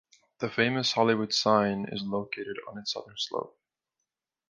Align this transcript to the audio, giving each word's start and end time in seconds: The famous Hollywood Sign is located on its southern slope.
The 0.39 0.49
famous 0.49 0.93
Hollywood 0.93 1.31
Sign 1.31 1.85
is 1.91 2.01
located 2.01 2.57
on 2.67 2.79
its 2.79 2.91
southern 2.93 3.17
slope. 3.17 3.55